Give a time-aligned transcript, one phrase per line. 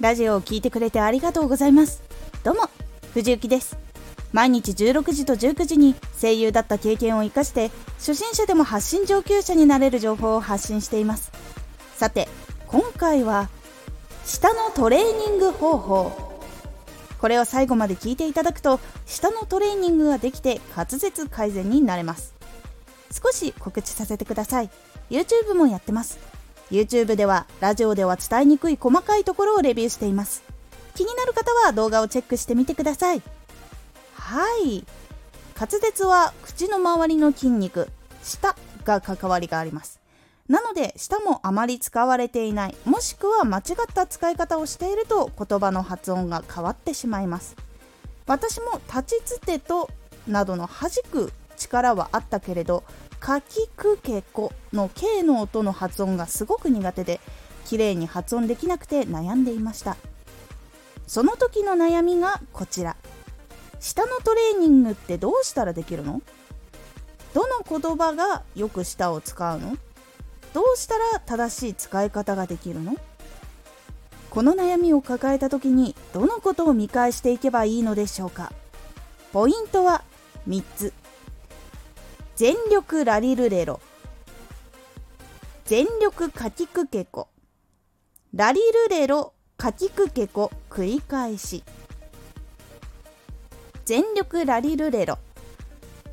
[0.00, 2.02] ラジオを聴いてくれてありがとうございます。
[2.42, 2.70] どうも
[3.12, 3.76] 藤幸です。
[4.32, 11.30] 毎日16時と19時に声優だった経験を生かして初心者でも発信上級者になれる情報を発信しています。
[11.96, 12.28] さて
[12.66, 13.50] 今回は
[14.24, 16.40] 舌のトレーニング方法。
[17.18, 22.34] これを最後まで聞いていただくと舌のトレーニングができて滑舌改善になれます。
[23.12, 24.70] 少し告知させてください。
[25.10, 26.39] YouTube もやってます。
[26.70, 30.42] YouTube ではラジオでは伝えにくい細かいところをレビューしています。
[30.94, 33.22] 気になる方は動画をチェックしてみてください。
[34.14, 34.84] はい。
[35.58, 37.88] 滑舌は口の周りの筋肉。
[38.22, 40.00] 舌が関わりがあります。
[40.48, 42.76] なので舌もあまり使われていない。
[42.84, 47.56] もしくは間違った使い方をしていると言葉の発音が変わってしまいます。
[48.26, 49.90] 私も立ちつてと
[50.28, 52.82] などの弾く力はあったけれど
[53.20, 57.20] かきくけこの K の音の発音がすごく苦手で
[57.66, 59.96] 綺麗に発音できなくて悩んでいました。
[61.06, 62.96] その時の悩みがこちら。
[63.78, 66.22] 舌のトレーニングってどうしたらできるの？
[67.34, 69.76] どの言葉がよく舌を使うの？
[70.52, 72.96] どうしたら正しい使い方ができるの？
[74.30, 78.52] この悩みを抱えた時にどのことを見返していけばいいのでしょうか？
[79.32, 80.02] ポイントは
[80.48, 80.92] 3つ。
[82.40, 83.80] 全力ラリルレロ。
[85.66, 87.28] 全力かきくけこ。
[88.34, 91.62] ラリルレロかきくけこ繰り返し。
[93.84, 95.18] 全力ラリルレロ。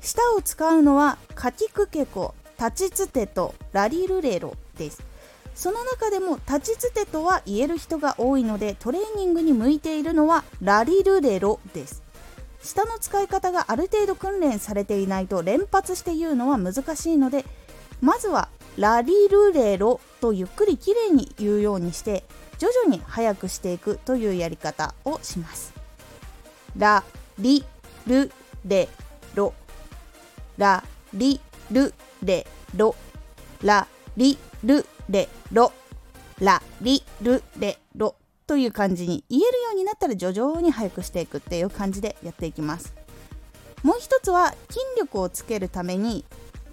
[0.00, 5.04] 舌を使うのはかきくけこ立ちつてとラリルレロです。
[5.54, 12.02] その中でも立ちつてとは言える人が多いのでトレーニングに向いているのはラリルレロです。
[12.66, 17.44] 下の使い方がある程度訓練されていないと連発して言うのは難しいので
[18.00, 22.24] まずはラリルレロとゆっくりきれいに言うようにして
[22.58, 25.72] 徐々に速くしていくというやり方をします。
[26.76, 27.04] ラ
[27.38, 27.64] リ
[28.06, 28.30] ル
[28.66, 28.88] レ
[29.34, 29.54] ロ
[30.58, 32.94] ラリルレロ。
[33.62, 33.86] ラ
[34.16, 35.72] リルレロ。
[36.40, 37.85] ラリルレロ。
[38.46, 42.94] という感じに言えるようになったら徐々に速くしていくっていう感じでやっていきます。
[43.82, 46.24] もう一つは筋力をつけるために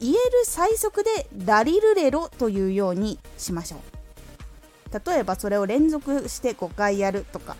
[0.00, 3.80] 言える最速でラリルレロというようにしましょう。
[5.12, 7.56] 例えばそれを連続して5回やるとか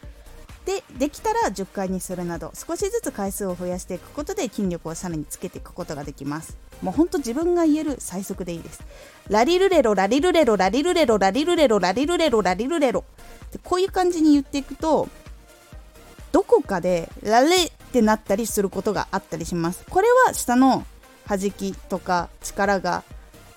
[0.65, 6.57] でできたら10回にするなど少しずつ回数を増やしていくことで筋力をさらにつけていくことができます。
[6.83, 8.83] もうほんと自分が言える最速でいいです。
[9.29, 13.05] ラリルレロラリルレロラリルレロラリルレロラリルレロラリルレロ。
[13.53, 15.09] でこういう感じに言っていくと
[16.33, 19.85] どこかでラレってなったりすることがあったりします。
[19.89, 20.85] これは下の
[21.27, 23.03] 弾きとか力が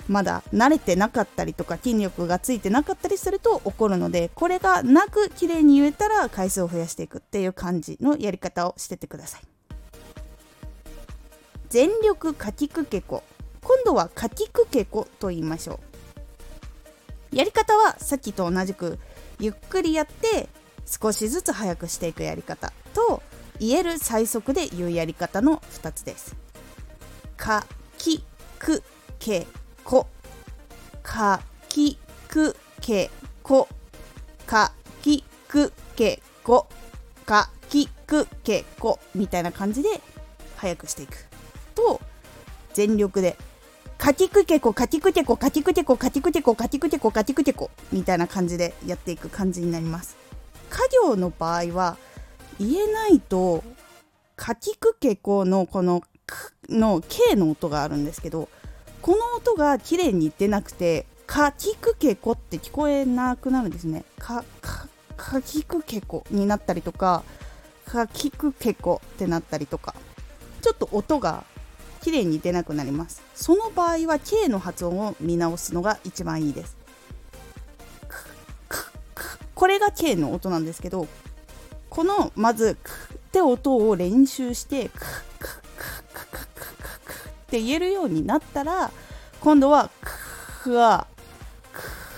[0.07, 9.41] まだ慣れてなかったりとか筋力がついてなかったりすると起こるのでこれがなく綺麗に言えたら回数を増やしていくっていう感じのやり方をしててください。
[11.69, 13.23] 全力かきくけこ
[13.63, 15.79] 今度はかきくけこと言いましょ
[17.31, 17.35] う。
[17.35, 18.99] やり方はさっきと同じく
[19.39, 20.49] ゆっくりやって
[20.85, 23.23] 少しずつ速くしていくやり方と
[23.59, 26.35] 言える最速で言うやり方の2つです。
[27.37, 27.65] か
[27.97, 28.23] き
[28.59, 28.83] く
[29.17, 29.41] け。
[29.41, 30.07] ここ
[31.01, 33.09] かきくけ
[33.43, 33.67] こ
[34.45, 34.71] か
[35.01, 36.67] きくけこ
[37.25, 40.01] かきくけこみたいな感じで
[40.57, 41.25] 速くしていく。
[41.75, 41.99] と
[42.73, 43.37] 全力で
[43.97, 50.17] かきくけこかきくけこかきくけこかきくけこかきくけこかきくけこみたいな感じでやっていく感じになります。
[50.69, 51.97] 家業の場合は
[52.59, 53.63] 言えないと
[54.35, 56.03] かきくけこのこの
[56.69, 58.49] の K の音があるんですけど
[59.03, 64.05] この音が綺麗に出なくてかきくけこって聞こえなくなるんですね。
[64.17, 67.23] かかかきくけこになったりとか
[67.85, 69.93] かきくけこってなったりとか。
[70.61, 71.43] ちょっと音が
[72.01, 73.21] 綺麗に出なくなります。
[73.35, 76.77] その場合は K の発音を見直すのが一番いいです。
[79.53, 81.07] これが K の音なんですけど
[81.89, 85.22] このまず「く」って音を練習して「く」
[87.53, 88.89] って言えるようになったら
[89.39, 89.91] 今度は
[90.63, 91.05] 「くわ」「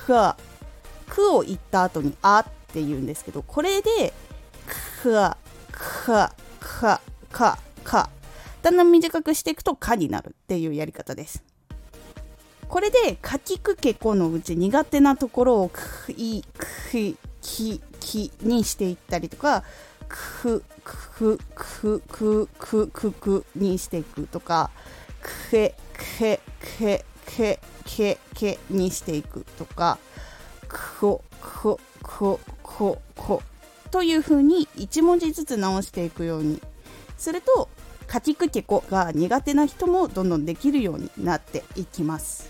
[0.05, 0.37] くわ」
[1.09, 4.13] 「く」を言った後に「あ」って言うんですけどこれで
[5.03, 5.35] 「くわ」
[5.73, 7.01] 「か」「か」
[7.33, 8.09] 「か」「か」
[8.63, 11.43] だんだん短くしていくと「か」になるっていうやり方です。
[12.69, 16.45] これで「かきくけこ」のうち苦手なところを「くい」
[16.91, 19.65] 「くい」「き」「き」にしていったりとか
[20.07, 24.71] 「く」「く」「く」「く」「く」「く」「く」にしていくとか
[25.49, 25.75] 「け」
[26.17, 29.97] 「け」「け」「け」「け」「け」にしていくとか
[30.99, 33.41] 「こ」「こ」「こ」「こ」「こ」
[33.91, 36.61] というふうに1文字ずつ直していくように
[37.17, 37.69] すると
[38.07, 42.49] かきくけこが苦手な人もどんどんできるようになっていきます。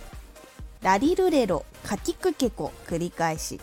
[0.81, 3.59] ラリルレロかきくけこ繰り返し。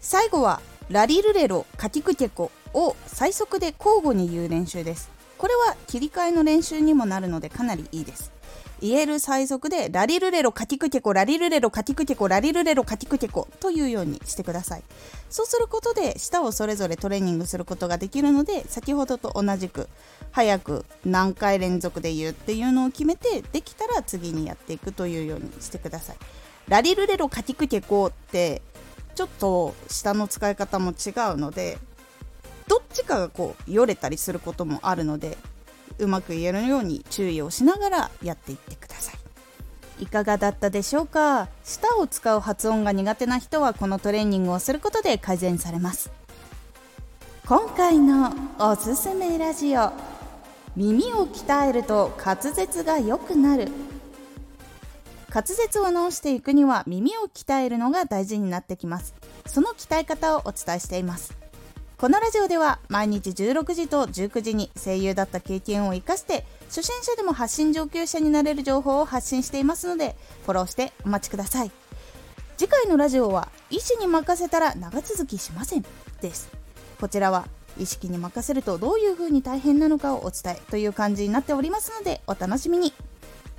[0.00, 5.15] 最後はラリルレロかきくけこを最速で交互に言う練習です。
[5.38, 8.32] これは切り替えの練習にもなるのでかなりいいです。
[8.80, 13.48] 言える最速でラリルレロカティクテコラリルレロカティクテコラリルレロカティクテコ。
[13.58, 14.82] というようにしてください。
[15.30, 19.88] そうすることで舌をそれぞれトレーニングすることができるので先ほどと同じく
[20.30, 26.16] 早く何回連続で言うっていうのを決めてできたら次にやっていくというようにしてください。
[26.68, 28.60] ラリルレロカティクテコって
[29.14, 31.78] ちょっと舌の使い方も違うので
[32.66, 35.38] どっちかがこうよれたりすることもあるので
[35.98, 40.02] うまく言えるように注意をしながらやっていってください。
[40.02, 41.48] いかがだったでしょうか？
[41.64, 46.10] 舌を使う発音が苦手な人はこのトレーニングをすることで改善されます。
[47.46, 49.92] 今回のおすすめラジオ
[50.74, 53.68] 耳を鍛えると滑舌が良くなる。
[55.30, 59.14] 滑舌を直していくには耳を鍛えるのが大事になってきます。
[59.46, 61.34] その鍛え方をお伝えしています。
[61.98, 70.14] このラジオでは毎日16時と19時に声優だった経験を生かして初心者でも発信上級者になれる情報を発信していますので
[70.44, 71.70] フォローしてお待ちください。
[72.58, 75.86] 次回のラジオは医師に任せたら長続きしません
[76.20, 76.50] です。
[77.00, 77.48] こちらは
[77.78, 82.92] 意識に任せるとどういう風に大変なのかをお伝えという感じになっておりますのでお楽しみに。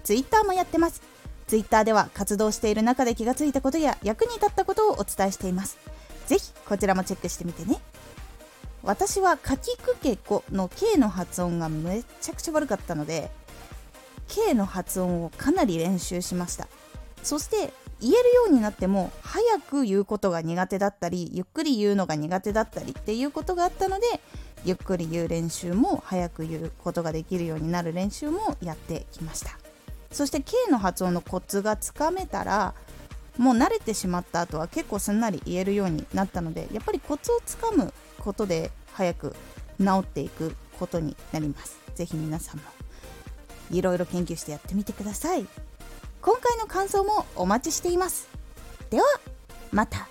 [0.04, 1.02] Twitter もやってます。
[1.48, 5.80] Twitter では活動している中で気がついたことや役に立ったことをお伝えしています。
[6.28, 7.80] ぜひこちらもチェックしてみてね。
[8.88, 13.30] 私はかきくけこの K の発音がめちゃくちゃ悪かったので
[14.30, 16.70] K の発音をかなり練習しました。
[17.22, 24.06] そして言えるようになっても早く言うことが苦手だったりゆっくり言うのが苦手だったりっていうことがあったので
[24.64, 29.52] ゆっくり言う練習も早く言うことができるようになる練習もやってきました。
[30.14, 32.74] そして K の発音のコツがつかめたら
[33.38, 39.36] もう慣れてしまった後は結構すんなり言えるようになったのでやっぱりコツをつかむことで早く
[39.80, 41.80] 治っていくことになります。
[41.96, 42.64] ぜひ皆さんも
[43.72, 45.46] いろいろ研究してやってみてください。
[46.22, 48.28] 今回の感想もお待ちしています。
[48.90, 49.06] では、
[49.72, 50.08] また。